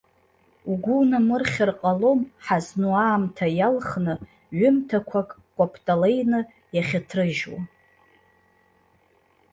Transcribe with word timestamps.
Угәы 0.71 0.93
унамырхьыр 0.99 1.71
ҟалом, 1.79 2.19
ҳазну 2.45 2.93
аамҭа 3.05 3.47
иалхны 3.57 4.13
ҩымҭақәак 4.59 5.29
кәапталеины 5.55 6.39
иахьҭрыжьуа. 6.75 7.59